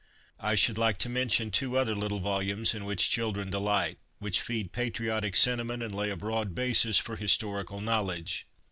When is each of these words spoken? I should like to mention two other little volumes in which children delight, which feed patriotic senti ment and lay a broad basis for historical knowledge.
I 0.39 0.55
should 0.55 0.79
like 0.79 0.97
to 0.97 1.09
mention 1.09 1.51
two 1.51 1.77
other 1.77 1.93
little 1.93 2.19
volumes 2.19 2.73
in 2.73 2.85
which 2.85 3.11
children 3.11 3.51
delight, 3.51 3.99
which 4.17 4.41
feed 4.41 4.71
patriotic 4.71 5.35
senti 5.35 5.63
ment 5.63 5.83
and 5.83 5.93
lay 5.93 6.09
a 6.09 6.17
broad 6.17 6.55
basis 6.55 6.97
for 6.97 7.17
historical 7.17 7.81
knowledge. 7.81 8.47